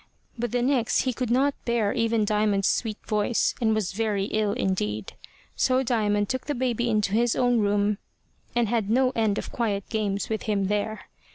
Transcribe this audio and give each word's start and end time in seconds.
But 0.35 0.51
the 0.51 0.63
next 0.63 1.01
he 1.01 1.13
could 1.13 1.29
not 1.29 1.53
bear 1.63 1.93
even 1.93 2.25
Diamond's 2.25 2.67
sweet 2.67 2.97
voice, 3.05 3.53
and 3.61 3.75
was 3.75 3.91
very 3.91 4.25
ill 4.31 4.53
indeed; 4.53 5.13
so 5.55 5.83
Diamond 5.83 6.27
took 6.27 6.47
the 6.47 6.55
baby 6.55 6.89
into 6.89 7.11
his 7.13 7.35
own 7.35 7.59
room, 7.59 7.99
and 8.55 8.67
had 8.67 8.89
no 8.89 9.11
end 9.15 9.37
of 9.37 9.51
quiet 9.51 9.87
games 9.89 10.27
with 10.27 10.41
him 10.49 10.69
there. 10.69 11.01